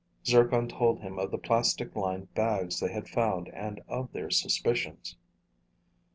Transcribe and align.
Zircon 0.25 0.67
told 0.67 1.01
him 1.01 1.19
of 1.19 1.29
the 1.29 1.37
plastic 1.37 1.95
lined 1.95 2.33
bags 2.33 2.79
they 2.79 2.91
had 2.91 3.07
found 3.07 3.49
and 3.49 3.81
of 3.87 4.11
their 4.13 4.31
suspicions. 4.31 5.15